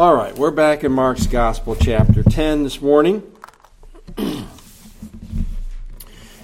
[0.00, 3.22] All right, we're back in Mark's Gospel, chapter 10 this morning.
[4.16, 4.46] and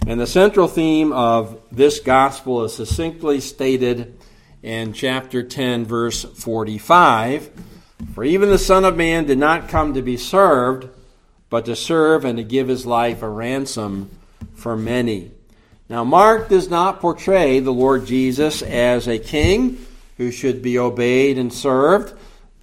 [0.07, 4.19] the central theme of this Gospel is succinctly stated
[4.63, 7.51] in chapter 10, verse 45
[8.13, 10.91] For even the Son of Man did not come to be served,
[11.49, 14.11] but to serve and to give his life a ransom
[14.53, 15.31] for many.
[15.89, 19.79] Now, Mark does not portray the Lord Jesus as a king
[20.19, 22.13] who should be obeyed and served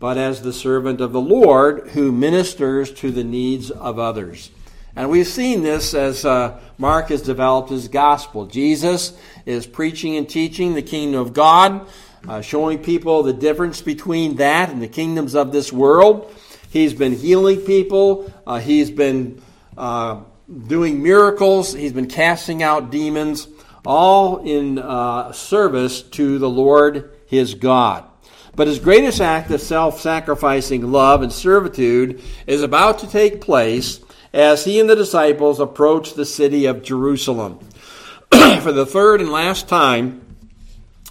[0.04, 4.52] but as the servant of the Lord who ministers to the needs of others.
[4.98, 8.46] And we've seen this as uh, Mark has developed his gospel.
[8.46, 11.88] Jesus is preaching and teaching the kingdom of God,
[12.28, 16.36] uh, showing people the difference between that and the kingdoms of this world.
[16.70, 19.42] He's been healing people, uh, he's been
[19.78, 20.20] uh,
[20.68, 23.48] doing miracles, he's been casting out demons,
[23.86, 28.10] all in uh, service to the Lord his God.
[28.56, 34.00] But his greatest act of self sacrificing love and servitude is about to take place
[34.32, 37.60] as he and the disciples approach the city of Jerusalem.
[38.32, 40.22] For the third and last time,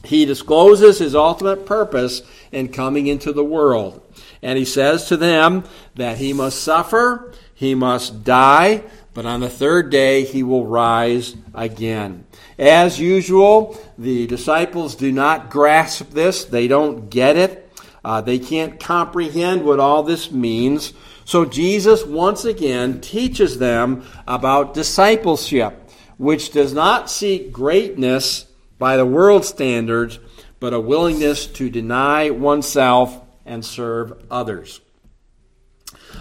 [0.04, 4.00] he discloses his ultimate purpose in coming into the world.
[4.42, 8.82] And he says to them that he must suffer, he must die,
[9.14, 12.24] but on the third day he will rise again.
[12.58, 17.58] As usual, the disciples do not grasp this, they don't get it.
[18.04, 20.92] Uh, they can't comprehend what all this means.
[21.24, 28.46] So Jesus once again teaches them about discipleship, which does not seek greatness
[28.78, 30.18] by the world standards,
[30.58, 34.80] but a willingness to deny oneself and serve others.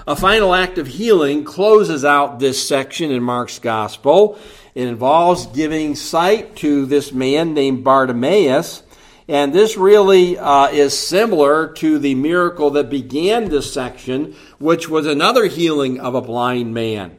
[0.07, 4.39] A final act of healing closes out this section in Mark's Gospel.
[4.73, 8.81] It involves giving sight to this man named Bartimaeus.
[9.27, 15.05] And this really uh, is similar to the miracle that began this section, which was
[15.05, 17.17] another healing of a blind man.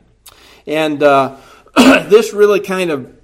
[0.67, 1.37] And uh,
[1.77, 3.15] this really kind of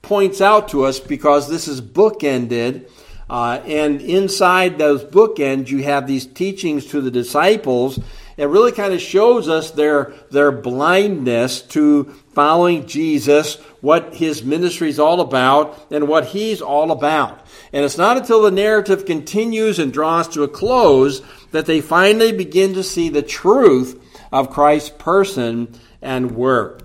[0.00, 2.88] points out to us because this is bookended.
[3.28, 7.98] Uh, and inside those bookends, you have these teachings to the disciples
[8.38, 12.04] it really kind of shows us their, their blindness to
[12.34, 17.44] following Jesus, what his ministry is all about, and what he's all about.
[17.72, 22.30] And it's not until the narrative continues and draws to a close that they finally
[22.30, 24.00] begin to see the truth
[24.30, 26.82] of Christ's person and work.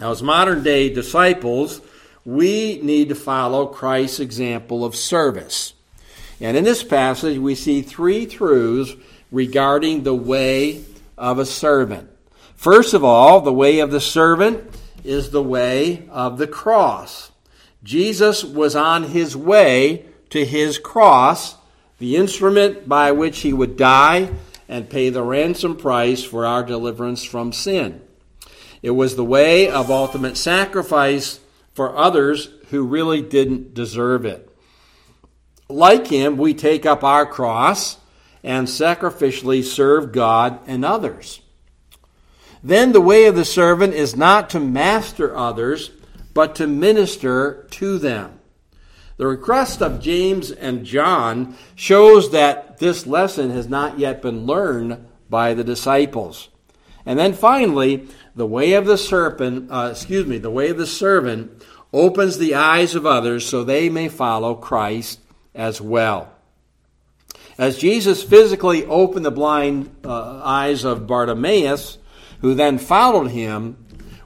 [0.00, 1.80] Now, as modern day disciples,
[2.26, 5.72] we need to follow Christ's example of service.
[6.38, 8.92] And in this passage, we see three truths
[9.34, 10.84] regarding the way
[11.18, 12.08] of a servant.
[12.54, 14.62] First of all, the way of the servant
[15.02, 17.32] is the way of the cross.
[17.82, 21.56] Jesus was on his way to his cross,
[21.98, 24.30] the instrument by which he would die
[24.68, 28.00] and pay the ransom price for our deliverance from sin.
[28.82, 31.40] It was the way of ultimate sacrifice
[31.72, 34.48] for others who really didn't deserve it.
[35.68, 37.98] Like him, we take up our cross
[38.44, 41.40] and sacrificially serve God and others.
[42.62, 45.90] Then the way of the servant is not to master others,
[46.34, 48.38] but to minister to them.
[49.16, 55.06] The request of James and John shows that this lesson has not yet been learned
[55.30, 56.48] by the disciples.
[57.06, 60.86] And then finally, the way of the serpent, uh, excuse me, the way of the
[60.86, 65.20] servant opens the eyes of others so they may follow Christ
[65.54, 66.33] as well.
[67.56, 71.98] As Jesus physically opened the blind uh, eyes of Bartimaeus,
[72.40, 73.76] who then followed him,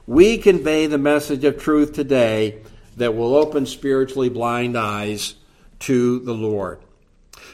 [0.07, 2.61] we convey the message of truth today
[2.97, 5.35] that will open spiritually blind eyes
[5.79, 6.79] to the Lord.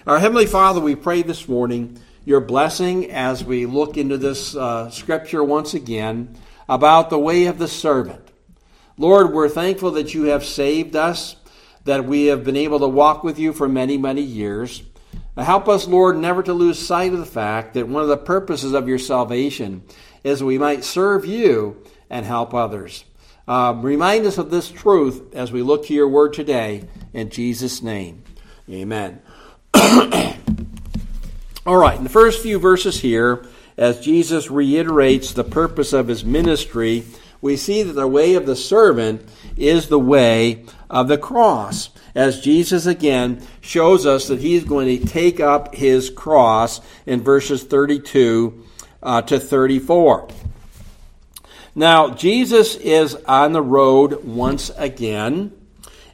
[0.08, 4.90] Our Heavenly Father, we pray this morning your blessing as we look into this uh,
[4.90, 6.38] scripture once again
[6.69, 8.31] about the way of the servant.
[8.97, 11.36] Lord, we're thankful that you have saved us,
[11.84, 14.81] that we have been able to walk with you for many, many years.
[15.37, 18.73] Help us, Lord, never to lose sight of the fact that one of the purposes
[18.73, 19.83] of your salvation
[20.23, 23.03] is we might serve you and help others.
[23.47, 26.85] Uh, remind us of this truth as we look to your word today.
[27.13, 28.23] In Jesus' name,
[28.69, 29.21] amen.
[31.65, 33.45] All right, in the first few verses here,
[33.77, 37.03] as Jesus reiterates the purpose of his ministry,
[37.41, 39.27] we see that the way of the servant
[39.57, 40.63] is the way
[40.95, 45.75] of the cross as Jesus again shows us that he is going to take up
[45.75, 48.63] his cross in verses 32
[49.03, 50.30] uh, to 34.
[51.75, 55.51] Now, Jesus is on the road once again.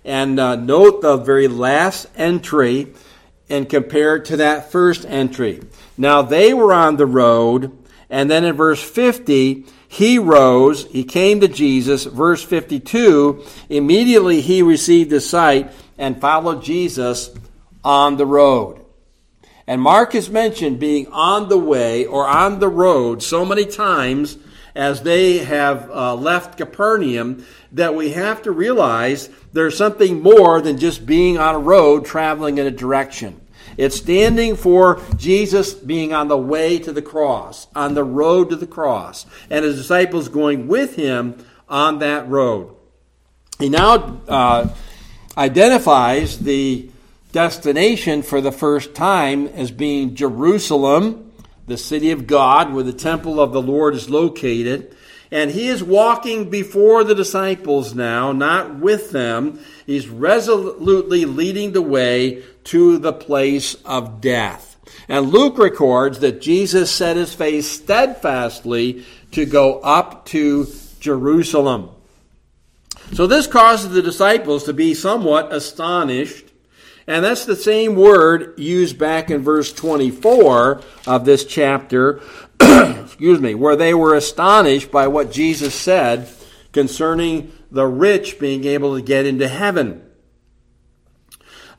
[0.03, 2.91] And uh, note the very last entry
[3.51, 5.61] and compare it to that first entry.
[5.95, 7.77] Now they were on the road,
[8.09, 12.05] and then in verse 50, he rose, he came to Jesus.
[12.05, 17.29] Verse 52, immediately he received his sight and followed Jesus
[17.83, 18.85] on the road.
[19.67, 24.37] And Mark has mentioned being on the way or on the road so many times
[24.75, 30.77] as they have uh, left Capernaum that we have to realize there's something more than
[30.77, 33.40] just being on a road traveling in a direction.
[33.77, 38.55] It's standing for Jesus being on the way to the cross, on the road to
[38.55, 42.75] the cross, and his disciples going with him on that road.
[43.59, 44.69] He now uh,
[45.37, 46.89] identifies the
[47.31, 51.31] destination for the first time as being Jerusalem,
[51.67, 54.95] the city of God, where the temple of the Lord is located.
[55.31, 59.59] And he is walking before the disciples now, not with them.
[59.85, 64.77] He's resolutely leading the way to the place of death.
[65.07, 70.67] And Luke records that Jesus set his face steadfastly to go up to
[70.99, 71.89] Jerusalem.
[73.13, 76.47] So this causes the disciples to be somewhat astonished.
[77.07, 82.21] And that's the same word used back in verse 24 of this chapter
[83.05, 86.29] excuse me, where they were astonished by what Jesus said
[86.71, 90.03] concerning the rich being able to get into heaven.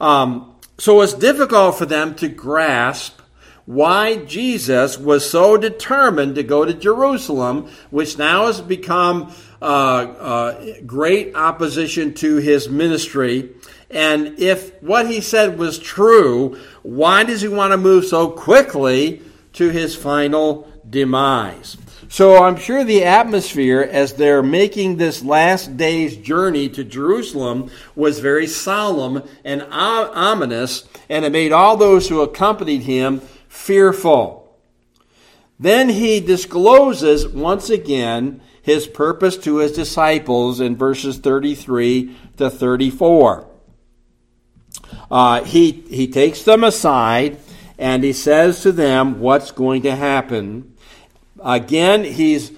[0.01, 3.21] Um, so it's difficult for them to grasp
[3.65, 10.65] why Jesus was so determined to go to Jerusalem, which now has become uh, uh,
[10.85, 13.51] great opposition to his ministry.
[13.91, 19.23] And if what he said was true, why does he want to move so quickly
[19.53, 21.77] to his final demise.
[22.09, 28.19] So I'm sure the atmosphere as they're making this last day's journey to Jerusalem was
[28.19, 34.59] very solemn and ominous, and it made all those who accompanied him fearful.
[35.59, 43.49] Then he discloses once again his purpose to his disciples in verses 33 to 34.
[45.11, 47.39] Uh, he, he takes them aside
[47.79, 50.72] and he says to them what's going to happen.
[51.45, 52.53] Again, he's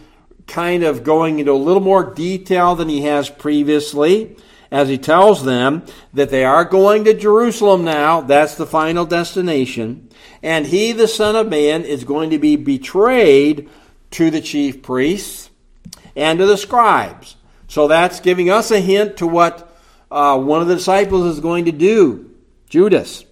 [0.47, 4.37] kind of going into a little more detail than he has previously
[4.71, 8.21] as he tells them that they are going to Jerusalem now.
[8.21, 10.09] That's the final destination.
[10.43, 13.69] And he, the Son of Man, is going to be betrayed
[14.13, 15.51] to the chief priests
[16.15, 17.37] and to the scribes.
[17.69, 19.75] So that's giving us a hint to what
[20.11, 22.31] uh, one of the disciples is going to do
[22.69, 23.25] Judas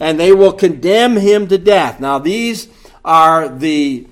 [0.00, 2.00] and they will condemn him to death.
[2.00, 2.68] Now, these
[3.04, 4.06] are the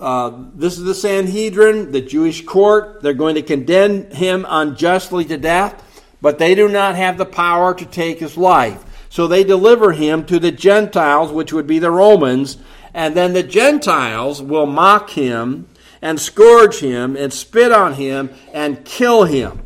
[0.00, 3.02] uh, this is the Sanhedrin, the Jewish court.
[3.02, 7.74] They're going to condemn him unjustly to death, but they do not have the power
[7.74, 8.84] to take his life.
[9.10, 12.58] So they deliver him to the Gentiles, which would be the Romans,
[12.94, 15.68] and then the Gentiles will mock him
[16.00, 19.62] and scourge him and spit on him and kill him.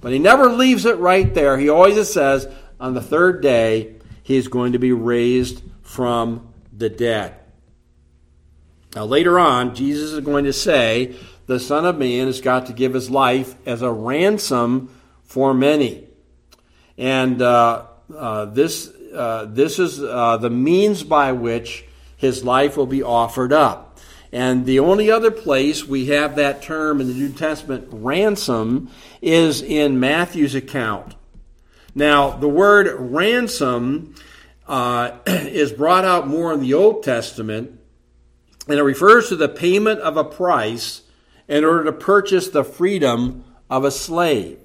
[0.00, 1.58] But he never leaves it right there.
[1.58, 2.46] He always says,
[2.78, 7.39] on the third day, he is going to be raised from the dead.
[8.94, 11.14] Now, later on, Jesus is going to say,
[11.46, 14.94] the Son of Man has got to give his life as a ransom
[15.24, 16.06] for many.
[16.98, 21.84] And uh, uh, this, uh, this is uh, the means by which
[22.16, 23.98] his life will be offered up.
[24.32, 29.62] And the only other place we have that term in the New Testament, ransom, is
[29.62, 31.14] in Matthew's account.
[31.94, 34.14] Now, the word ransom
[34.68, 37.79] uh, is brought out more in the Old Testament,
[38.68, 41.02] and it refers to the payment of a price
[41.48, 44.58] in order to purchase the freedom of a slave.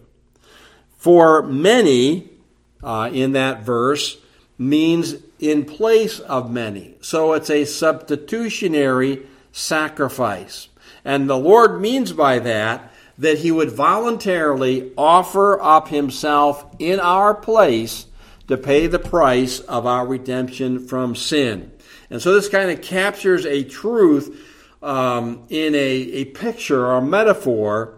[0.97, 2.29] For many,
[2.83, 4.17] uh, in that verse,
[4.57, 6.95] means in place of many.
[7.01, 10.69] So it's a substitutionary sacrifice.
[11.03, 17.33] And the Lord means by that that he would voluntarily offer up himself in our
[17.33, 18.07] place
[18.47, 21.71] to pay the price of our redemption from sin.
[22.09, 24.39] And so this kind of captures a truth
[24.81, 27.95] um, in a, a picture or a metaphor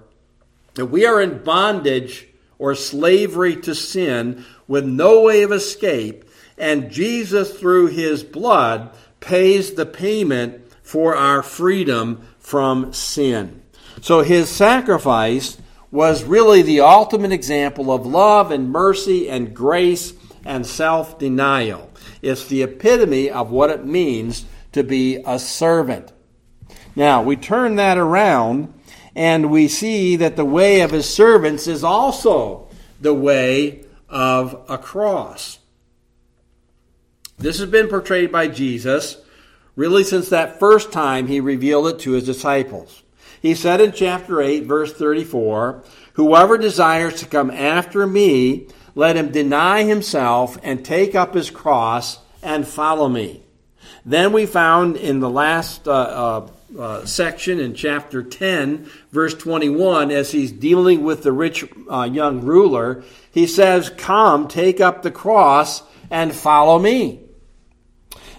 [0.76, 2.28] that we are in bondage
[2.60, 6.26] or slavery to sin with no way of escape,
[6.58, 13.62] and Jesus, through his blood, pays the payment for our freedom from sin.
[14.02, 15.58] So his sacrifice
[15.92, 20.14] was really the ultimate example of love and mercy and grace
[20.46, 21.87] and self denial.
[22.22, 26.12] It's the epitome of what it means to be a servant.
[26.96, 28.74] Now, we turn that around
[29.16, 32.68] and we see that the way of his servants is also
[33.02, 35.60] the way of a cross.
[37.38, 39.18] This has been portrayed by Jesus
[39.76, 43.04] really since that first time he revealed it to his disciples.
[43.42, 45.84] He said in chapter 8, verse 34,
[46.14, 48.68] Whoever desires to come after me,
[48.98, 53.44] let him deny himself and take up his cross and follow me.
[54.04, 56.50] Then we found in the last uh, uh,
[56.80, 62.42] uh, section in chapter 10, verse 21, as he's dealing with the rich uh, young
[62.42, 67.20] ruler, he says, Come, take up the cross and follow me.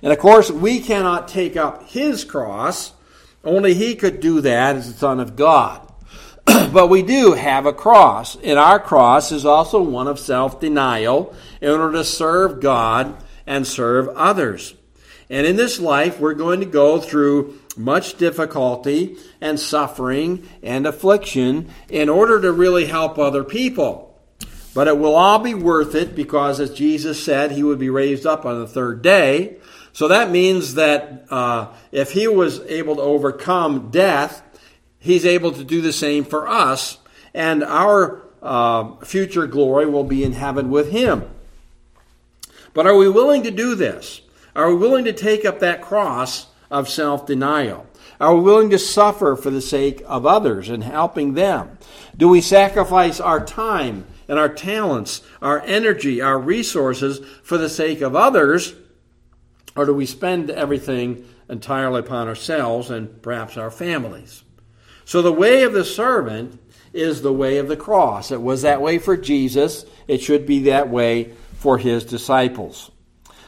[0.02, 2.94] And of course, we cannot take up his cross.
[3.44, 5.87] Only he could do that as the Son of God.
[6.72, 11.34] but we do have a cross, and our cross is also one of self denial
[11.60, 14.74] in order to serve God and serve others.
[15.30, 21.70] And in this life, we're going to go through much difficulty and suffering and affliction
[21.88, 24.18] in order to really help other people.
[24.74, 28.26] But it will all be worth it because, as Jesus said, he would be raised
[28.26, 29.56] up on the third day.
[29.92, 34.42] So that means that uh, if he was able to overcome death,
[35.08, 36.98] he's able to do the same for us,
[37.32, 41.28] and our uh, future glory will be in heaven with him.
[42.74, 44.20] But are we willing to do this?
[44.54, 47.86] Are we willing to take up that cross of self denial?
[48.20, 51.78] Are we willing to suffer for the sake of others and helping them?
[52.14, 58.02] Do we sacrifice our time and our talents, our energy, our resources for the sake
[58.02, 58.74] of others?
[59.74, 64.42] Or do we spend everything entirely upon ourselves and perhaps our families?
[65.08, 66.60] So the way of the servant
[66.92, 68.30] is the way of the cross.
[68.30, 69.86] It was that way for Jesus.
[70.06, 72.90] It should be that way for his disciples.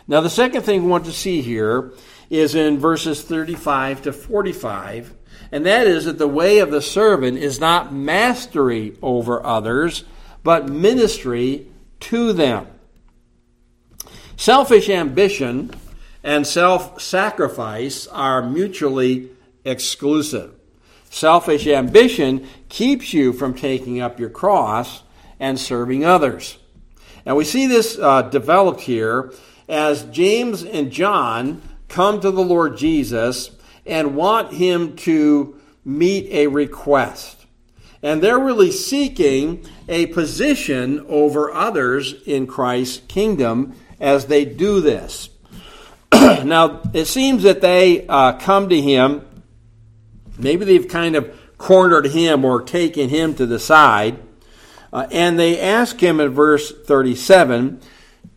[0.09, 1.93] Now, the second thing we want to see here
[2.31, 5.12] is in verses 35 to 45,
[5.52, 10.05] and that is that the way of the servant is not mastery over others,
[10.43, 11.67] but ministry
[12.00, 12.69] to them.
[14.35, 15.75] Selfish ambition
[16.25, 19.29] and self sacrifice are mutually
[19.62, 20.55] exclusive.
[21.11, 25.02] Selfish ambition keeps you from taking up your cross
[25.40, 26.57] and serving others.
[27.26, 29.33] And we see this uh, developed here
[29.69, 33.50] as James and John come to the Lord Jesus
[33.85, 37.45] and want him to meet a request.
[38.02, 45.29] And they're really seeking a position over others in Christ's kingdom as they do this.
[46.12, 49.26] now, it seems that they uh, come to him
[50.42, 54.18] Maybe they've kind of cornered him or taken him to the side.
[54.92, 57.80] Uh, and they ask him in verse 37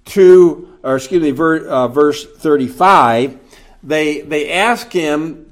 [0.06, 3.40] to, or excuse me, ver, uh, verse 35,
[3.82, 5.52] they, they ask him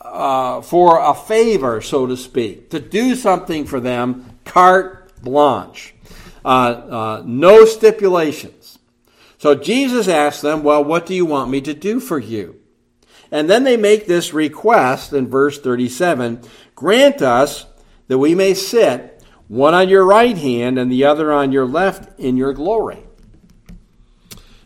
[0.00, 5.94] uh, for a favor, so to speak, to do something for them, carte blanche.
[6.44, 8.78] Uh, uh, no stipulations.
[9.38, 12.57] So Jesus asks them, Well, what do you want me to do for you?
[13.30, 16.42] And then they make this request in verse 37
[16.74, 17.66] Grant us
[18.08, 22.18] that we may sit, one on your right hand and the other on your left,
[22.18, 23.02] in your glory.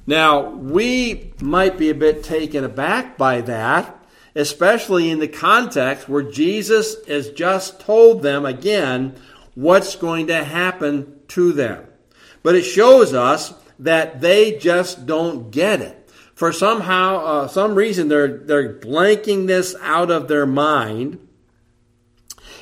[0.06, 4.04] Now, we might be a bit taken aback by that,
[4.34, 9.14] especially in the context where Jesus has just told them again
[9.54, 11.86] what's going to happen to them.
[12.42, 16.01] But it shows us that they just don't get it
[16.42, 21.24] for somehow, uh, some reason, they're, they're blanking this out of their mind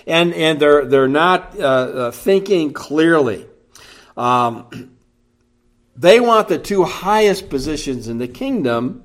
[0.06, 3.46] and, and they're, they're not uh, uh, thinking clearly.
[4.18, 4.90] Um,
[5.96, 9.02] they want the two highest positions in the kingdom,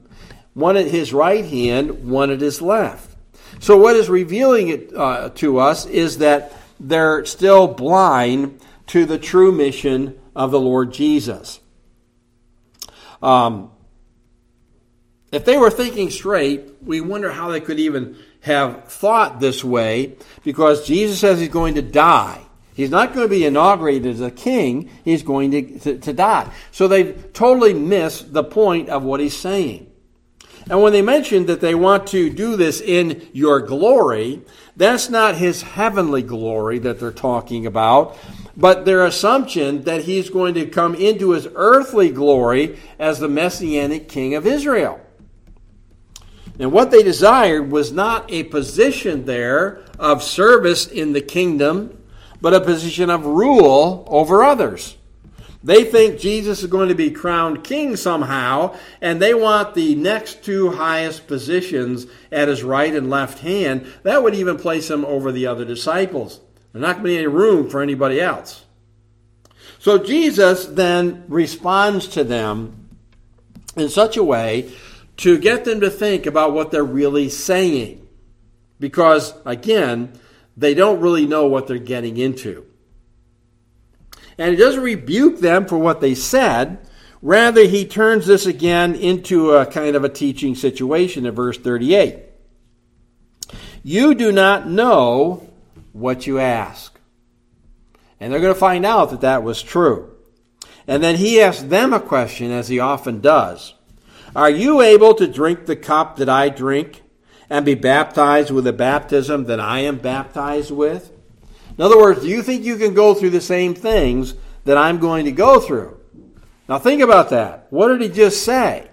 [0.53, 3.15] one at his right hand, one at his left.
[3.61, 6.51] So, what is revealing it uh, to us is that
[6.81, 11.61] they're still blind to the true mission of the Lord Jesus.
[13.23, 13.71] Um,
[15.31, 20.15] if they were thinking straight, we wonder how they could even have thought this way
[20.43, 22.41] because Jesus says he's going to die.
[22.75, 26.51] He's not going to be inaugurated as a king, he's going to, to, to die.
[26.71, 29.91] So they've totally missed the point of what he's saying.
[30.69, 34.41] And when they mention that they want to do this in your glory,
[34.75, 38.17] that's not his heavenly glory that they're talking about,
[38.57, 44.09] but their assumption that he's going to come into his earthly glory as the messianic
[44.09, 44.99] king of Israel.
[46.59, 52.01] And what they desired was not a position there of service in the kingdom,
[52.41, 54.95] but a position of rule over others.
[55.63, 60.43] They think Jesus is going to be crowned king somehow, and they want the next
[60.43, 63.91] two highest positions at his right and left hand.
[64.03, 66.39] That would even place him over the other disciples.
[66.71, 68.63] There's not going to be any room for anybody else.
[69.79, 72.89] So Jesus then responds to them
[73.75, 74.71] in such a way
[75.17, 78.07] to get them to think about what they're really saying.
[78.79, 80.13] Because, again,
[80.57, 82.65] they don't really know what they're getting into.
[84.37, 86.85] And he doesn't rebuke them for what they said.
[87.21, 92.19] Rather, he turns this again into a kind of a teaching situation in verse 38.
[93.81, 95.49] You do not know
[95.93, 96.99] what you ask.
[98.19, 100.11] And they're going to find out that that was true.
[100.87, 103.73] And then he asks them a question, as he often does
[104.35, 107.03] Are you able to drink the cup that I drink
[107.49, 111.11] and be baptized with the baptism that I am baptized with?
[111.77, 114.99] In other words, do you think you can go through the same things that I'm
[114.99, 115.99] going to go through?
[116.67, 117.67] Now think about that.
[117.69, 118.89] What did he just say?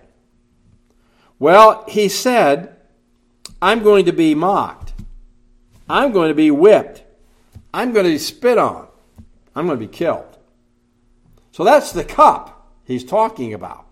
[1.39, 2.77] Well, he said,
[3.61, 4.93] I'm going to be mocked.
[5.89, 7.03] I'm going to be whipped.
[7.75, 8.87] I'm going to be spit on.
[9.57, 10.39] I'm going to be killed.
[11.51, 13.87] So that's the cup he's talking about.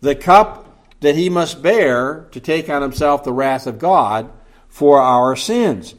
[0.00, 0.64] The cup
[1.00, 4.30] that he must bear to take on himself the wrath of God
[4.68, 5.94] for our sins.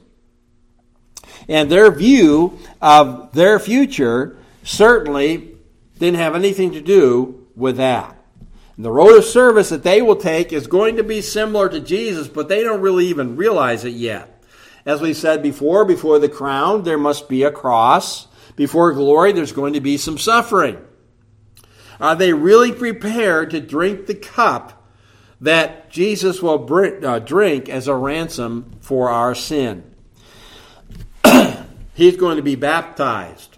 [1.47, 5.55] And their view of their future certainly
[5.97, 8.15] didn't have anything to do with that.
[8.75, 11.79] And the road of service that they will take is going to be similar to
[11.79, 14.41] Jesus, but they don't really even realize it yet.
[14.85, 18.27] As we said before, before the crown, there must be a cross.
[18.55, 20.77] Before glory, there's going to be some suffering.
[21.99, 24.87] Are they really prepared to drink the cup
[25.41, 26.67] that Jesus will
[27.05, 29.95] uh, drink as a ransom for our sin?
[31.93, 33.57] He's going to be baptized.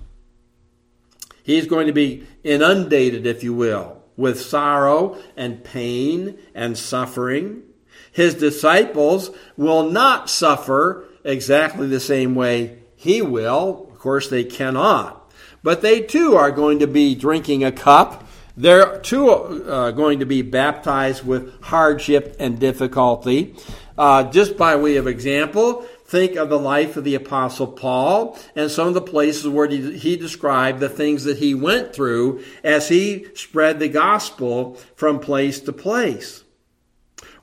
[1.44, 7.64] He's going to be inundated, if you will, with sorrow and pain and suffering.
[8.12, 13.88] His disciples will not suffer exactly the same way he will.
[13.92, 15.32] Of course, they cannot.
[15.64, 18.28] But they too are going to be drinking a cup.
[18.58, 23.56] They're too uh, going to be baptized with hardship and difficulty.
[23.98, 28.70] Uh, just by way of example, think of the life of the Apostle Paul and
[28.70, 32.90] some of the places where he, he described the things that he went through as
[32.90, 36.44] he spread the gospel from place to place.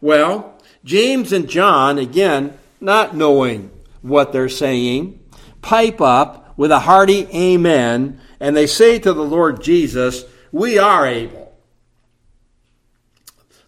[0.00, 3.70] Well, James and John, again, not knowing
[4.02, 5.18] what they're saying,
[5.62, 11.06] pipe up with a hearty amen, and they say to the Lord Jesus, We are
[11.06, 11.52] able.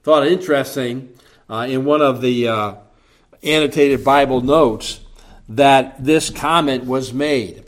[0.03, 1.11] Thought interesting
[1.49, 2.75] uh, in one of the uh,
[3.43, 5.01] annotated Bible notes
[5.49, 7.65] that this comment was made.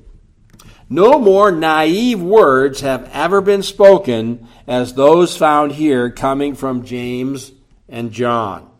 [0.88, 7.52] No more naive words have ever been spoken as those found here coming from James
[7.88, 8.70] and John.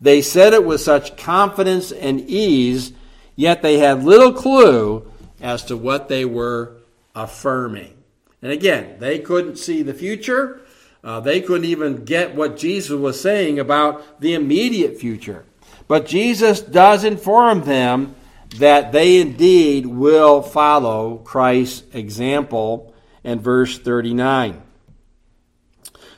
[0.00, 2.92] They said it with such confidence and ease
[3.36, 6.76] yet they had little clue as to what they were
[7.14, 7.99] affirming.
[8.42, 10.60] And again, they couldn't see the future.
[11.02, 15.44] Uh, they couldn't even get what Jesus was saying about the immediate future.
[15.88, 18.14] But Jesus does inform them
[18.56, 24.62] that they indeed will follow Christ's example in verse 39.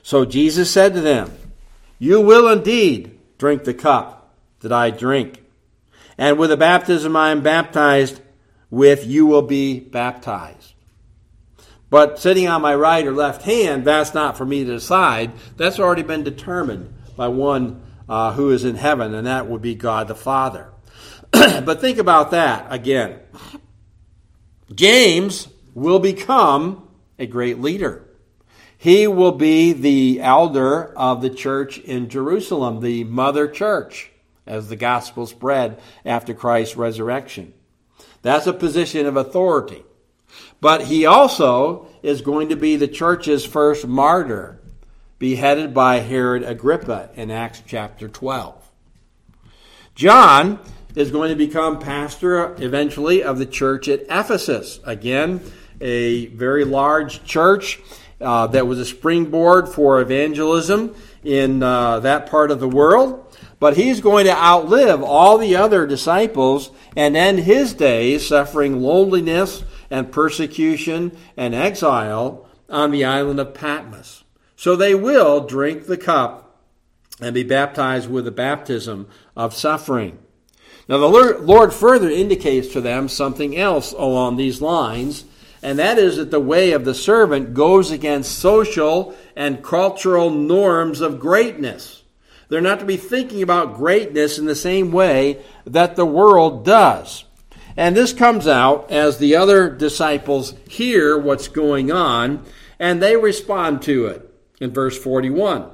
[0.02, 1.32] So Jesus said to them,
[1.98, 5.42] You will indeed drink the cup that I drink
[6.18, 8.20] and with the baptism I am baptized
[8.70, 10.71] with, you will be baptized.
[11.92, 15.30] But sitting on my right or left hand, that's not for me to decide.
[15.58, 19.74] That's already been determined by one uh, who is in heaven, and that would be
[19.74, 20.72] God the Father.
[21.32, 23.20] but think about that again.
[24.74, 28.08] James will become a great leader.
[28.78, 34.10] He will be the elder of the church in Jerusalem, the mother church
[34.46, 37.52] as the gospel spread after Christ's resurrection.
[38.22, 39.84] That's a position of authority.
[40.60, 44.60] But he also is going to be the church's first martyr,
[45.18, 48.62] beheaded by Herod Agrippa in Acts chapter 12.
[49.94, 50.58] John
[50.94, 54.80] is going to become pastor eventually of the church at Ephesus.
[54.84, 55.40] Again,
[55.80, 57.80] a very large church
[58.20, 63.18] uh, that was a springboard for evangelism in uh, that part of the world.
[63.58, 69.64] But he's going to outlive all the other disciples and end his days suffering loneliness
[69.92, 74.24] and persecution and exile on the island of Patmos.
[74.56, 76.58] So they will drink the cup
[77.20, 80.18] and be baptized with the baptism of suffering.
[80.88, 85.24] Now, the Lord further indicates to them something else along these lines,
[85.62, 91.02] and that is that the way of the servant goes against social and cultural norms
[91.02, 92.02] of greatness.
[92.48, 97.24] They're not to be thinking about greatness in the same way that the world does.
[97.76, 102.44] And this comes out as the other disciples hear what's going on
[102.78, 104.28] and they respond to it
[104.60, 105.70] in verse 41.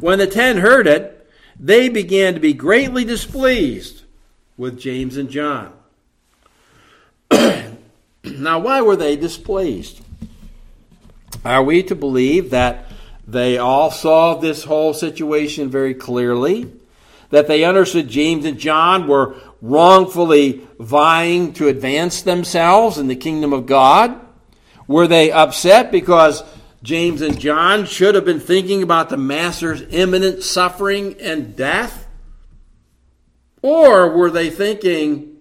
[0.00, 4.02] When the ten heard it, they began to be greatly displeased
[4.56, 5.72] with James and John.
[7.30, 10.00] now, why were they displeased?
[11.44, 12.86] Are we to believe that
[13.26, 16.72] they all saw this whole situation very clearly?
[17.30, 23.52] That they understood James and John were wrongfully vying to advance themselves in the kingdom
[23.52, 24.20] of God?
[24.86, 26.42] Were they upset because
[26.82, 32.06] James and John should have been thinking about the Master's imminent suffering and death?
[33.62, 35.38] Or were they thinking,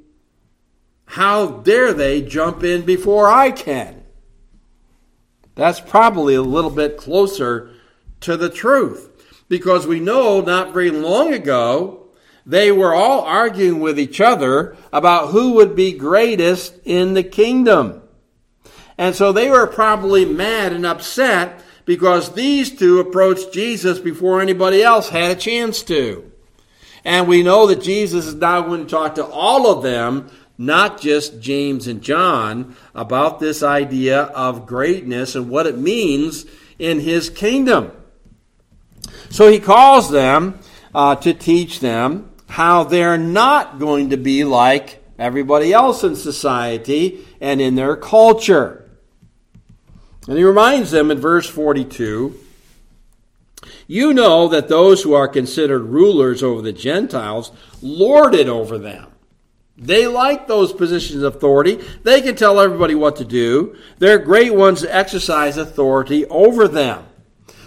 [1.05, 4.03] how dare they jump in before I can?
[5.55, 7.71] That's probably a little bit closer
[8.21, 9.09] to the truth.
[9.53, 12.07] Because we know not very long ago,
[12.43, 18.01] they were all arguing with each other about who would be greatest in the kingdom.
[18.97, 24.81] And so they were probably mad and upset because these two approached Jesus before anybody
[24.81, 26.31] else had a chance to.
[27.05, 30.99] And we know that Jesus is now going to talk to all of them not
[30.99, 36.47] just James and John, about this idea of greatness and what it means
[36.79, 37.91] in his kingdom.
[39.33, 40.59] So he calls them
[40.93, 47.25] uh, to teach them how they're not going to be like everybody else in society
[47.41, 48.87] and in their culture.
[50.27, 52.39] And he reminds them in verse 42
[53.87, 59.07] You know that those who are considered rulers over the Gentiles lord it over them
[59.75, 61.83] they like those positions of authority.
[62.03, 63.75] They can tell everybody what to do.
[63.97, 67.03] They're great ones to exercise authority over them.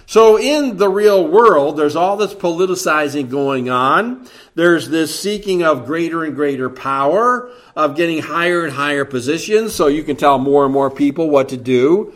[0.07, 4.29] So in the real world, there's all this politicizing going on.
[4.55, 9.89] There's this seeking of greater and greater power, of getting higher and higher positions so
[9.89, 12.15] you can tell more and more people what to do.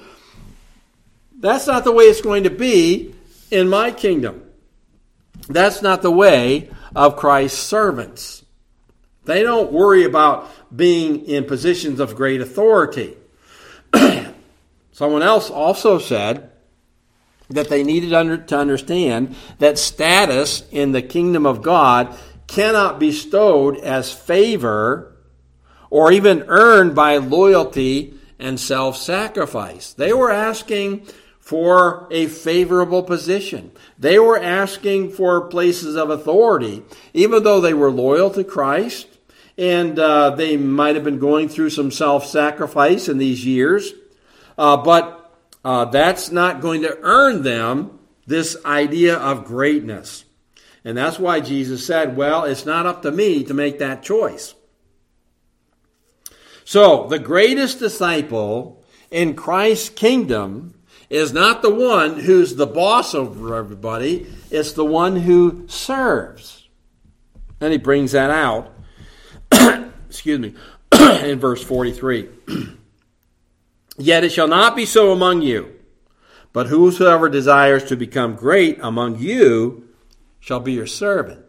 [1.40, 3.14] That's not the way it's going to be
[3.50, 4.44] in my kingdom.
[5.48, 8.44] That's not the way of Christ's servants.
[9.24, 13.16] They don't worry about being in positions of great authority.
[14.92, 16.50] Someone else also said
[17.50, 18.10] that they needed
[18.48, 25.14] to understand that status in the kingdom of God cannot be bestowed as favor
[25.90, 29.92] or even earned by loyalty and self sacrifice.
[29.92, 31.06] They were asking
[31.38, 33.72] for a favorable position.
[33.98, 36.82] They were asking for places of authority,
[37.12, 39.08] even though they were loyal to Christ
[39.60, 43.92] and uh, they might have been going through some self sacrifice in these years,
[44.56, 45.19] uh, but
[45.64, 50.25] uh, that's not going to earn them this idea of greatness.
[50.85, 54.55] And that's why Jesus said, Well, it's not up to me to make that choice.
[56.64, 60.75] So, the greatest disciple in Christ's kingdom
[61.11, 66.68] is not the one who's the boss over everybody, it's the one who serves.
[67.61, 68.73] And he brings that out
[70.09, 70.55] excuse me,
[71.23, 72.29] in verse 43.
[73.98, 75.74] Yet it shall not be so among you,
[76.53, 79.88] but whosoever desires to become great among you
[80.38, 81.44] shall be your servant.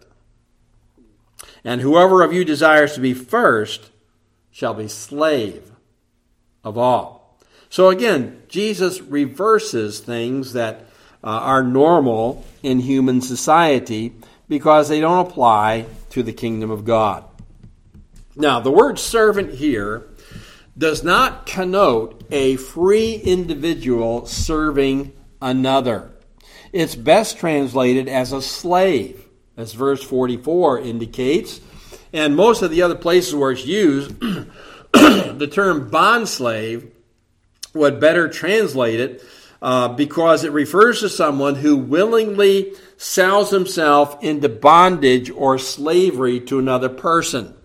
[1.64, 3.92] And whoever of you desires to be first
[4.52, 5.72] shall be slave
[6.64, 7.38] of all.
[7.70, 10.82] So again, Jesus reverses things that
[11.24, 14.14] uh, are normal in human society
[14.50, 17.24] because they don't apply to the kingdom of God.
[18.36, 20.08] Now, the word servant here
[20.78, 26.12] does not connote a free individual serving another.
[26.72, 31.60] It's best translated as a slave, as verse 44 indicates.
[32.14, 34.20] And most of the other places where it's used,
[34.94, 36.92] the term bond slave
[37.74, 39.24] would better translate it
[39.62, 46.60] uh, because it refers to someone who willingly sells himself into bondage or slavery to
[46.60, 47.56] another person.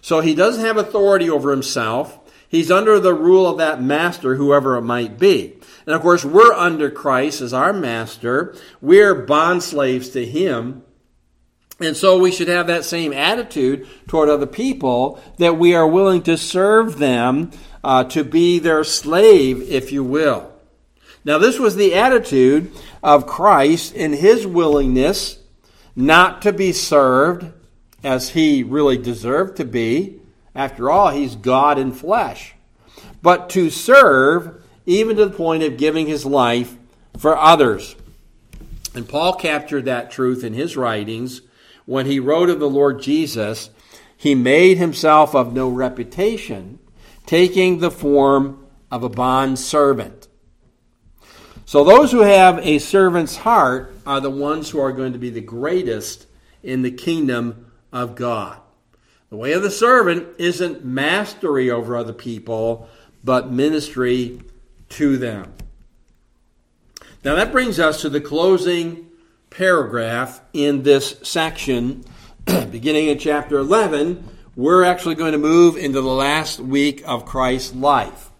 [0.00, 2.18] So he doesn't have authority over himself.
[2.52, 5.54] He's under the rule of that master, whoever it might be.
[5.86, 8.54] And of course, we're under Christ as our master.
[8.82, 10.84] We're bond slaves to him.
[11.80, 16.22] And so we should have that same attitude toward other people that we are willing
[16.24, 20.52] to serve them, uh, to be their slave, if you will.
[21.24, 22.70] Now, this was the attitude
[23.02, 25.38] of Christ in his willingness
[25.96, 27.50] not to be served,
[28.04, 30.20] as he really deserved to be.
[30.54, 32.54] After all, he's God in flesh.
[33.22, 36.76] But to serve, even to the point of giving his life
[37.16, 37.96] for others.
[38.94, 41.42] And Paul captured that truth in his writings
[41.86, 43.70] when he wrote of the Lord Jesus.
[44.16, 46.78] He made himself of no reputation,
[47.26, 50.28] taking the form of a bond servant.
[51.64, 55.30] So those who have a servant's heart are the ones who are going to be
[55.30, 56.26] the greatest
[56.62, 58.61] in the kingdom of God.
[59.32, 62.86] The way of the servant isn't mastery over other people,
[63.24, 64.42] but ministry
[64.90, 65.54] to them.
[67.24, 69.08] Now that brings us to the closing
[69.48, 72.04] paragraph in this section,
[72.44, 74.22] beginning in chapter 11.
[74.54, 78.30] We're actually going to move into the last week of Christ's life.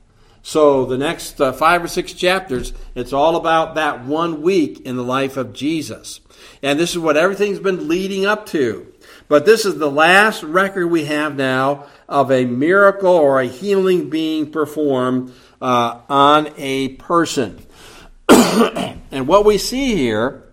[0.42, 4.96] So the next uh, five or six chapters, it's all about that one week in
[4.96, 6.20] the life of Jesus.
[6.62, 8.91] And this is what everything's been leading up to.
[9.32, 14.10] But this is the last record we have now of a miracle or a healing
[14.10, 17.58] being performed uh, on a person.
[18.28, 20.52] and what we see here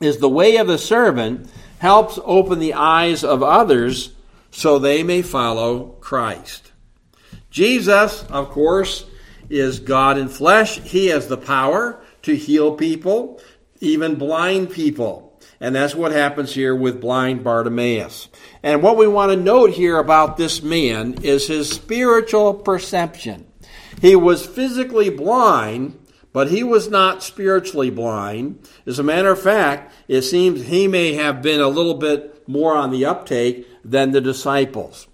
[0.00, 4.14] is the way of the servant helps open the eyes of others
[4.50, 6.72] so they may follow Christ.
[7.50, 9.04] Jesus, of course,
[9.50, 10.80] is God in flesh.
[10.80, 13.38] He has the power to heal people,
[13.80, 15.25] even blind people.
[15.60, 18.28] And that's what happens here with blind Bartimaeus.
[18.62, 23.46] And what we want to note here about this man is his spiritual perception.
[24.00, 25.98] He was physically blind,
[26.32, 28.68] but he was not spiritually blind.
[28.84, 32.76] As a matter of fact, it seems he may have been a little bit more
[32.76, 35.08] on the uptake than the disciples.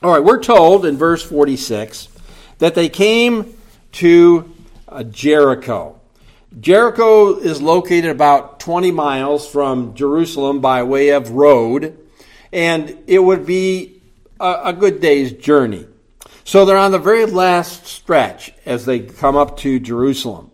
[0.00, 2.08] All right, we're told in verse 46
[2.58, 3.56] that they came
[3.92, 4.54] to
[4.88, 5.97] uh, Jericho.
[6.58, 11.98] Jericho is located about 20 miles from Jerusalem by way of road,
[12.52, 14.00] and it would be
[14.40, 15.86] a, a good day's journey.
[16.44, 20.50] So they're on the very last stretch as they come up to Jerusalem.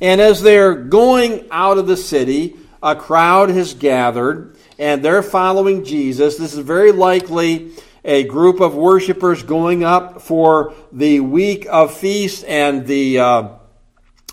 [0.00, 5.84] And as they're going out of the city, a crowd has gathered and they're following
[5.84, 6.36] Jesus.
[6.36, 7.72] This is very likely
[8.04, 13.48] a group of worshipers going up for the week of feast and the uh,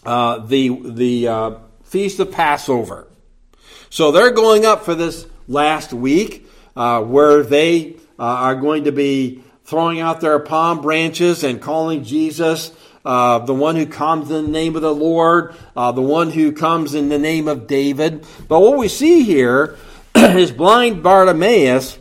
[0.05, 1.51] uh, the the uh,
[1.83, 3.07] feast of Passover.
[3.89, 8.91] So they're going up for this last week uh, where they uh, are going to
[8.91, 12.71] be throwing out their palm branches and calling Jesus
[13.05, 16.51] uh, the one who comes in the name of the Lord, uh, the one who
[16.51, 18.25] comes in the name of David.
[18.47, 19.77] But what we see here
[20.15, 21.99] is blind Bartimaeus,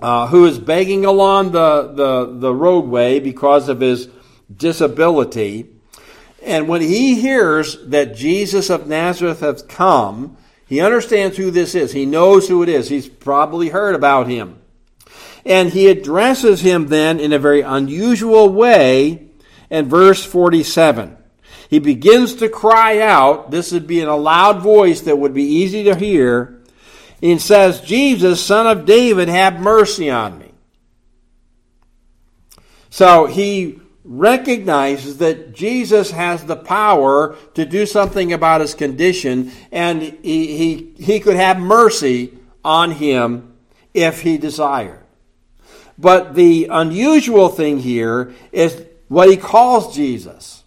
[0.00, 4.08] uh, who is begging along the, the, the roadway because of his
[4.54, 5.68] disability.
[6.46, 10.36] And when he hears that Jesus of Nazareth has come,
[10.68, 11.92] he understands who this is.
[11.92, 12.88] He knows who it is.
[12.88, 14.60] He's probably heard about him.
[15.44, 19.28] And he addresses him then in a very unusual way
[19.70, 21.16] in verse 47.
[21.68, 23.50] He begins to cry out.
[23.50, 26.62] This would be in a loud voice that would be easy to hear.
[27.20, 30.52] And says, Jesus, son of David, have mercy on me.
[32.88, 40.00] So he recognizes that Jesus has the power to do something about his condition, and
[40.00, 42.32] he, he, he could have mercy
[42.64, 43.54] on him
[43.92, 45.02] if he desired.
[45.98, 50.62] But the unusual thing here is what he calls Jesus.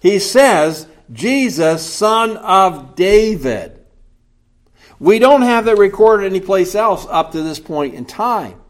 [0.00, 3.80] He says, Jesus, son of David.
[4.98, 8.60] We don't have that recorded anyplace else up to this point in time.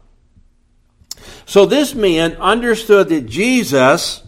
[1.45, 4.23] So this man understood that Jesus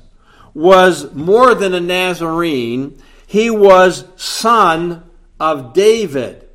[0.53, 3.01] was more than a Nazarene.
[3.27, 5.03] He was son
[5.39, 6.47] of David.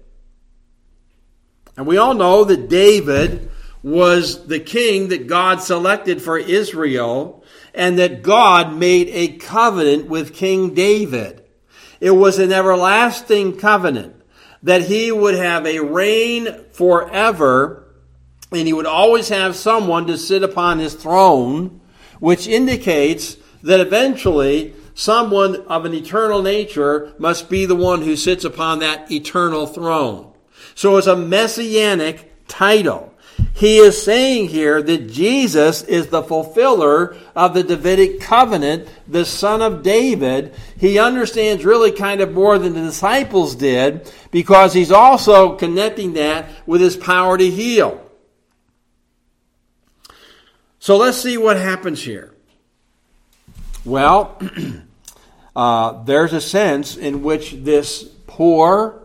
[1.76, 3.50] And we all know that David
[3.82, 7.44] was the king that God selected for Israel
[7.74, 11.44] and that God made a covenant with King David.
[12.00, 14.14] It was an everlasting covenant
[14.62, 17.83] that he would have a reign forever
[18.50, 21.80] and he would always have someone to sit upon his throne,
[22.20, 28.44] which indicates that eventually someone of an eternal nature must be the one who sits
[28.44, 30.32] upon that eternal throne.
[30.74, 33.14] So it's a messianic title.
[33.54, 39.62] He is saying here that Jesus is the fulfiller of the Davidic covenant, the son
[39.62, 40.54] of David.
[40.78, 46.48] He understands really kind of more than the disciples did because he's also connecting that
[46.66, 48.03] with his power to heal.
[50.84, 52.34] So let's see what happens here.
[53.86, 54.38] Well,
[55.56, 59.02] uh, there's a sense in which this poor,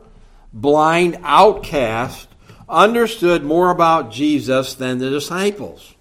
[0.52, 2.28] blind outcast
[2.68, 5.96] understood more about Jesus than the disciples.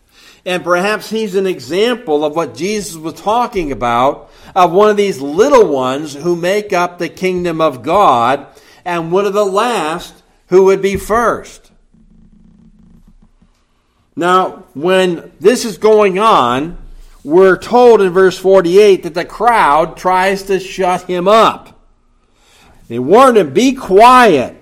[0.44, 5.20] And perhaps he's an example of what Jesus was talking about of one of these
[5.20, 8.48] little ones who make up the kingdom of God
[8.84, 11.67] and one of the last who would be first.
[14.18, 16.76] Now, when this is going on,
[17.22, 21.80] we're told in verse 48 that the crowd tries to shut him up.
[22.88, 24.56] They warn him, be quiet.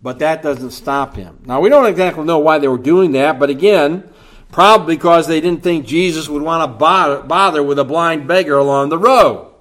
[0.00, 1.42] But that doesn't stop him.
[1.46, 4.08] Now, we don't exactly know why they were doing that, but again,
[4.52, 8.56] probably because they didn't think Jesus would want to bother, bother with a blind beggar
[8.56, 9.52] along the road.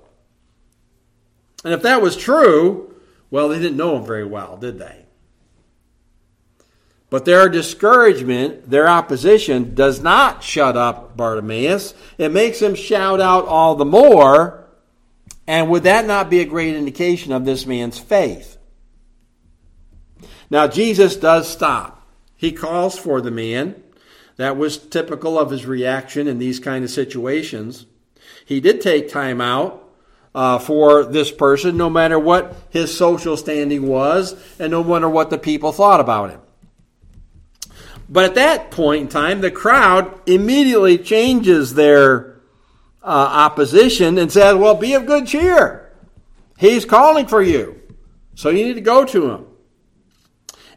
[1.63, 2.93] And if that was true,
[3.31, 5.06] well, they didn't know him very well, did they?
[7.09, 11.93] But their discouragement, their opposition, does not shut up Bartimaeus.
[12.17, 14.65] It makes him shout out all the more.
[15.47, 18.57] And would that not be a great indication of this man's faith?
[20.49, 22.05] Now, Jesus does stop.
[22.35, 23.81] He calls for the man.
[24.35, 27.85] That was typical of his reaction in these kind of situations.
[28.45, 29.83] He did take time out
[30.35, 35.29] uh, for this person, no matter what his social standing was, and no matter what
[35.29, 36.41] the people thought about him.
[38.09, 42.39] But at that point in time, the crowd immediately changes their
[43.03, 45.91] uh, opposition and says, Well, be of good cheer.
[46.57, 47.81] He's calling for you.
[48.35, 49.45] So you need to go to him.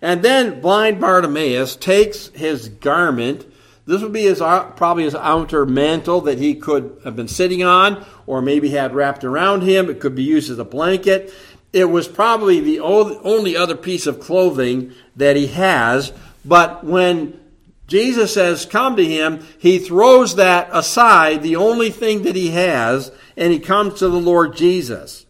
[0.02, 3.46] And then blind Bartimaeus takes his garment.
[3.86, 7.62] This would be his uh, probably his outer mantle that he could have been sitting
[7.62, 9.90] on, or maybe had wrapped around him.
[9.90, 11.32] It could be used as a blanket.
[11.72, 16.12] It was probably the only other piece of clothing that he has
[16.44, 17.38] but when
[17.86, 23.10] Jesus says, Come to him, he throws that aside, the only thing that he has,
[23.36, 25.26] and he comes to the Lord Jesus.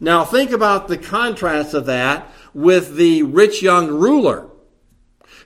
[0.00, 4.48] Now, think about the contrast of that with the rich young ruler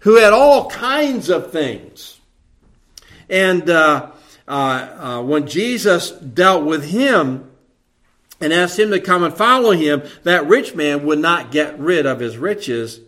[0.00, 2.18] who had all kinds of things.
[3.28, 4.10] And uh,
[4.48, 7.50] uh, uh, when Jesus dealt with him
[8.40, 12.06] and asked him to come and follow him, that rich man would not get rid
[12.06, 13.00] of his riches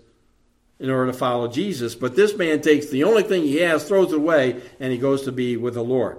[0.82, 1.94] in order to follow Jesus.
[1.94, 5.22] But this man takes the only thing he has, throws it away, and he goes
[5.22, 6.18] to be with the Lord.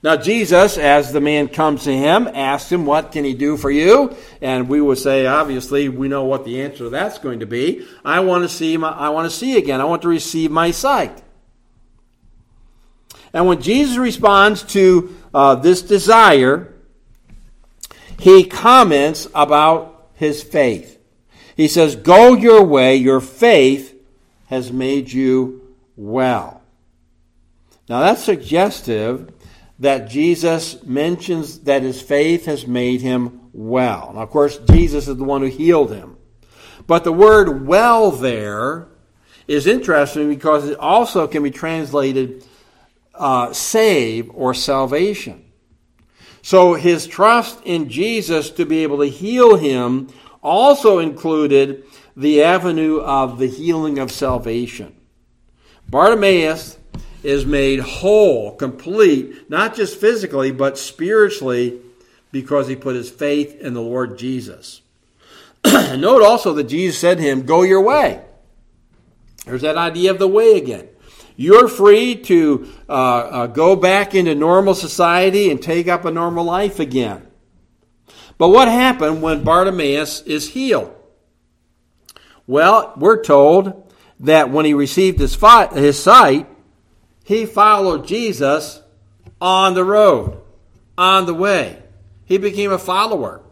[0.00, 3.72] Now, Jesus, as the man comes to him, asks him, What can he do for
[3.72, 4.16] you?
[4.40, 7.84] And we would say, obviously, we know what the answer to that's going to be.
[8.04, 9.80] I want to see, my, I want to see again.
[9.80, 11.20] I want to receive my sight.
[13.32, 16.72] And when Jesus responds to uh, this desire,
[18.20, 20.97] he comments about his faith.
[21.58, 24.00] He says, Go your way, your faith
[24.46, 26.62] has made you well.
[27.88, 29.32] Now that's suggestive
[29.80, 34.12] that Jesus mentions that his faith has made him well.
[34.14, 36.16] Now, of course, Jesus is the one who healed him.
[36.86, 38.86] But the word well there
[39.48, 42.44] is interesting because it also can be translated
[43.14, 45.44] uh, save or salvation.
[46.40, 50.08] So his trust in Jesus to be able to heal him
[50.42, 51.84] also included
[52.16, 54.94] the avenue of the healing of salvation.
[55.88, 56.78] Bartimaeus
[57.22, 61.80] is made whole, complete, not just physically, but spiritually,
[62.30, 64.82] because he put his faith in the Lord Jesus.
[65.64, 68.22] Note also that Jesus said to him, Go your way.
[69.46, 70.88] There's that idea of the way again.
[71.36, 76.44] You're free to uh, uh, go back into normal society and take up a normal
[76.44, 77.27] life again.
[78.38, 80.94] But what happened when Bartimaeus is healed?
[82.46, 85.36] Well, we're told that when he received his,
[85.74, 86.48] his sight,
[87.24, 88.80] he followed Jesus
[89.40, 90.40] on the road,
[90.96, 91.82] on the way.
[92.24, 93.42] He became a follower.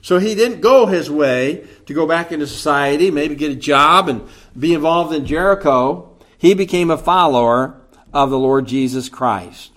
[0.00, 4.08] So he didn't go his way to go back into society, maybe get a job
[4.08, 4.28] and
[4.58, 6.16] be involved in Jericho.
[6.36, 7.80] He became a follower
[8.12, 9.72] of the Lord Jesus Christ.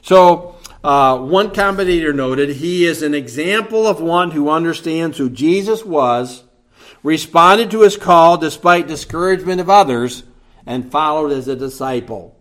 [0.00, 5.84] So uh, one commentator noted, he is an example of one who understands who Jesus
[5.84, 6.44] was,
[7.02, 10.24] responded to his call despite discouragement of others,
[10.66, 12.36] and followed as a disciple.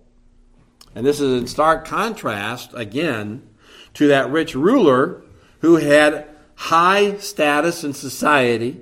[0.95, 3.47] And this is in stark contrast, again,
[3.95, 5.23] to that rich ruler
[5.59, 8.81] who had high status in society.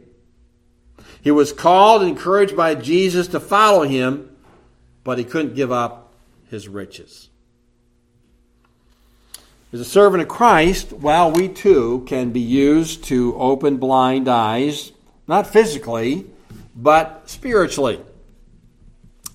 [1.22, 4.36] He was called and encouraged by Jesus to follow him,
[5.04, 6.14] but he couldn't give up
[6.50, 7.30] his riches.
[9.72, 14.92] As a servant of Christ, while we too can be used to open blind eyes,
[15.28, 16.26] not physically,
[16.76, 18.00] but spiritually.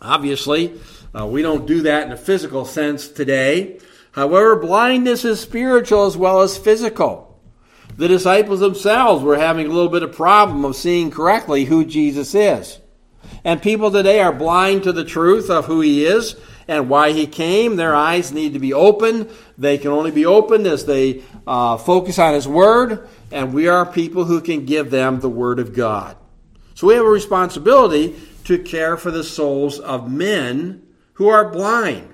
[0.03, 0.73] Obviously,
[1.17, 3.79] uh, we don't do that in a physical sense today.
[4.11, 7.41] However, blindness is spiritual as well as physical.
[7.97, 12.35] The disciples themselves were having a little bit of problem of seeing correctly who Jesus
[12.35, 12.81] is.
[13.45, 16.35] And people today are blind to the truth of who he is
[16.69, 17.77] and why he came.
[17.77, 19.29] Their eyes need to be open.
[19.59, 23.85] They can only be opened as they uh, focus on his word, and we are
[23.87, 26.17] people who can give them the word of God.
[26.75, 30.83] So we have a responsibility to care for the souls of men
[31.15, 32.13] who are blind,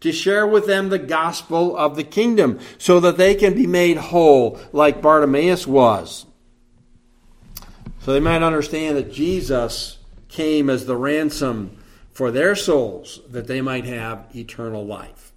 [0.00, 3.96] to share with them the gospel of the kingdom so that they can be made
[3.96, 6.26] whole like Bartimaeus was.
[8.00, 11.76] So they might understand that Jesus came as the ransom
[12.16, 15.34] for their souls that they might have eternal life.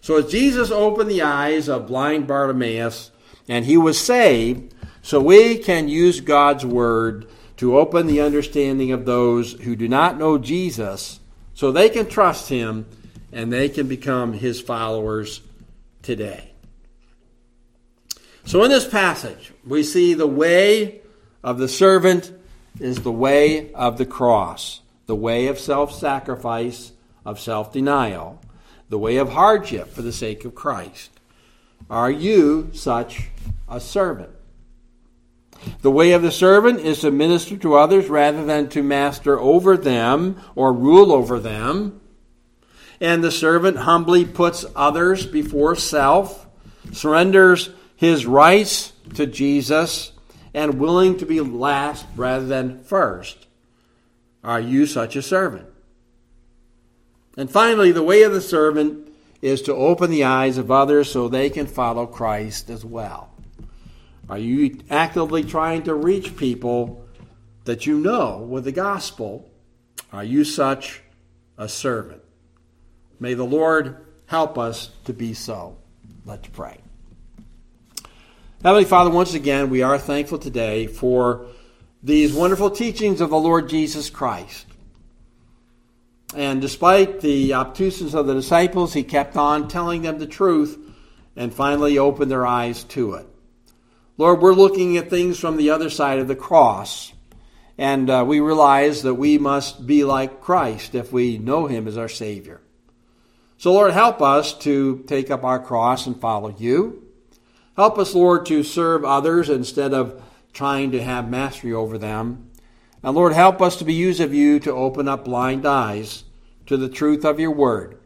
[0.00, 3.12] So as Jesus opened the eyes of blind Bartimaeus
[3.48, 9.04] and he was saved, so we can use God's word to open the understanding of
[9.04, 11.20] those who do not know Jesus
[11.54, 12.86] so they can trust him
[13.30, 15.42] and they can become his followers
[16.02, 16.50] today.
[18.46, 21.02] So in this passage, we see the way
[21.44, 22.32] of the servant
[22.80, 26.92] is the way of the cross, the way of self sacrifice,
[27.24, 28.40] of self denial,
[28.88, 31.10] the way of hardship for the sake of Christ.
[31.88, 33.28] Are you such
[33.68, 34.30] a servant?
[35.82, 39.76] The way of the servant is to minister to others rather than to master over
[39.76, 42.00] them or rule over them.
[43.00, 46.46] And the servant humbly puts others before self,
[46.92, 50.12] surrenders his rights to Jesus,
[50.54, 53.45] and willing to be last rather than first.
[54.46, 55.66] Are you such a servant?
[57.36, 61.26] And finally, the way of the servant is to open the eyes of others so
[61.26, 63.32] they can follow Christ as well.
[64.30, 67.04] Are you actively trying to reach people
[67.64, 69.50] that you know with the gospel?
[70.12, 71.02] Are you such
[71.58, 72.22] a servant?
[73.18, 75.76] May the Lord help us to be so.
[76.24, 76.78] Let's pray.
[78.62, 81.46] Heavenly Father, once again, we are thankful today for
[82.06, 84.64] these wonderful teachings of the Lord Jesus Christ.
[86.36, 90.78] And despite the obtuseness of the disciples, he kept on telling them the truth
[91.34, 93.26] and finally opened their eyes to it.
[94.18, 97.12] Lord, we're looking at things from the other side of the cross.
[97.76, 101.98] And uh, we realize that we must be like Christ if we know him as
[101.98, 102.60] our Savior.
[103.58, 107.02] So, Lord, help us to take up our cross and follow you.
[107.74, 110.22] Help us, Lord, to serve others instead of
[110.56, 112.50] trying to have mastery over them.
[113.02, 116.24] And Lord, help us to be used of you to open up blind eyes
[116.64, 117.98] to the truth of your word.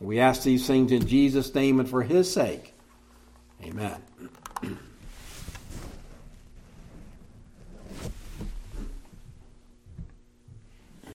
[0.00, 2.74] We ask these things in Jesus' name and for his sake.
[3.62, 4.02] Amen.